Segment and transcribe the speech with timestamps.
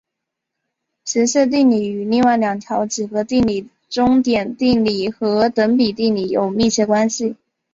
[1.03, 7.35] 截线定理与另外两条几何定理中点定理和等比定理有密切关系。